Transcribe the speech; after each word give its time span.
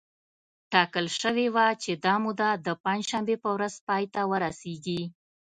ټاکل 0.71 1.05
شوې 1.19 1.47
وه 1.55 1.65
چې 1.83 1.91
دا 2.05 2.15
موده 2.23 2.49
د 2.65 2.67
پنجشنبې 2.83 3.35
په 3.43 3.49
ورځ 3.55 3.73
پای 3.87 4.03
ته 4.13 4.21
ورسېږي 4.31 5.01